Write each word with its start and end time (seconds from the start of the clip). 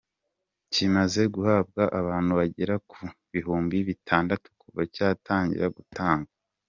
Kimaze 0.73 1.21
guhabwa 1.35 1.83
abantu 1.99 2.31
bagera 2.39 2.75
ku 2.89 2.99
bihumbi 3.31 3.77
bitandatu 3.87 4.47
kuva 4.61 4.81
cyatangira 4.95 5.67
gutangwa. 5.77 6.31